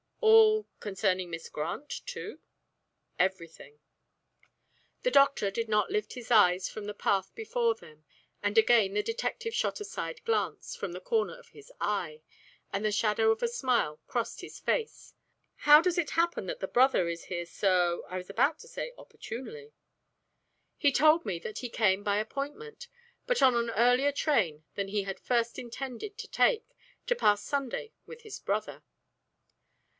"All 0.19 0.67
concerning 0.79 1.29
Miss 1.29 1.47
Grant, 1.47 1.89
too?" 2.07 2.39
"Everything." 3.19 3.79
The 5.03 5.11
doctor 5.11 5.51
did 5.51 5.69
not 5.69 5.91
lift 5.91 6.13
his 6.13 6.31
eyes 6.31 6.67
from 6.67 6.85
the 6.85 6.93
path 6.95 7.33
before 7.35 7.75
them, 7.75 8.03
and 8.41 8.57
again 8.57 8.93
the 8.93 9.03
detective 9.03 9.53
shot 9.53 9.79
a 9.79 9.85
side 9.85 10.23
glance 10.25 10.75
from 10.75 10.91
the 10.93 11.01
corner 11.01 11.35
of 11.37 11.49
his 11.49 11.71
eye, 11.79 12.21
and 12.73 12.83
the 12.83 12.91
shadow 12.91 13.31
of 13.31 13.43
a 13.43 13.47
smile 13.47 13.99
crossed 14.07 14.41
his 14.41 14.59
face. 14.59 15.13
"How 15.57 15.81
does 15.81 15.99
it 15.99 16.11
happen 16.11 16.47
that 16.47 16.59
this 16.59 16.71
brother 16.71 17.07
is 17.07 17.25
here 17.25 17.45
so 17.45 18.05
I 18.09 18.17
was 18.17 18.29
about 18.29 18.57
to 18.59 18.67
say 18.67 18.93
opportunely?" 18.97 19.71
"He 20.77 20.91
told 20.91 21.25
me 21.25 21.37
that 21.39 21.59
he 21.59 21.69
came 21.69 22.03
by 22.03 22.17
appointment, 22.17 22.87
but 23.27 23.41
on 23.43 23.55
an 23.55 23.69
earlier 23.71 24.11
train 24.11 24.65
than 24.73 24.87
he 24.87 25.03
had 25.03 25.17
at 25.17 25.23
first 25.25 25.59
intended 25.59 26.17
to 26.19 26.27
take, 26.27 26.65
to 27.05 27.15
pass 27.15 27.43
Sunday 27.43 27.93
with 28.07 28.21
his 28.21 28.39
brother." 28.39 28.83